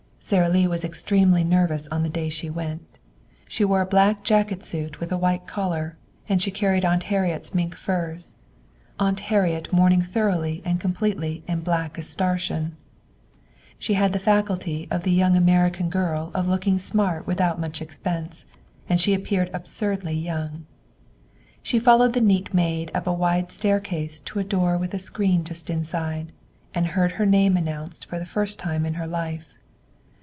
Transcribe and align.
Sara 0.23 0.47
Lee 0.47 0.65
was 0.67 0.85
extremely 0.85 1.43
nervous 1.43 1.89
on 1.89 2.03
the 2.03 2.07
day 2.09 2.29
she 2.29 2.49
went. 2.49 2.87
She 3.49 3.65
wore 3.65 3.81
a 3.81 3.85
black 3.85 4.23
jacket 4.23 4.63
suit 4.63 5.01
with 5.01 5.11
a 5.11 5.17
white 5.17 5.45
collar, 5.45 5.97
and 6.29 6.41
she 6.41 6.51
carried 6.51 6.85
Aunt 6.85 7.03
Harriet's 7.03 7.53
mink 7.53 7.75
furs, 7.75 8.35
Aunt 8.97 9.19
Harriet 9.21 9.73
mourning 9.73 10.01
thoroughly 10.03 10.61
and 10.63 10.79
completely 10.79 11.43
in 11.49 11.61
black 11.61 11.97
astrachan. 11.97 12.77
She 13.77 13.95
had 13.95 14.13
the 14.13 14.19
faculty 14.19 14.87
of 14.89 15.03
the 15.03 15.11
young 15.11 15.35
American 15.35 15.89
girl 15.89 16.31
of 16.33 16.47
looking 16.47 16.79
smart 16.79 17.27
without 17.27 17.59
much 17.59 17.81
expense, 17.81 18.45
and 18.87 19.01
she 19.01 19.13
appeared 19.13 19.49
absurdly 19.53 20.13
young. 20.15 20.65
She 21.61 21.77
followed 21.77 22.13
the 22.13 22.21
neat 22.21 22.53
maid 22.53 22.89
up 22.93 23.05
a 23.05 23.11
wide 23.11 23.51
staircase 23.51 24.21
to 24.21 24.39
a 24.39 24.45
door 24.45 24.77
with 24.77 24.93
a 24.93 24.99
screen 24.99 25.43
just 25.43 25.69
inside, 25.69 26.31
and 26.73 26.85
heard 26.87 27.13
her 27.13 27.25
name 27.25 27.57
announced 27.57 28.05
for 28.05 28.17
the 28.17 28.25
first 28.25 28.59
time 28.59 28.85
in 28.85 28.93
her 28.93 29.07
life. 29.07 29.55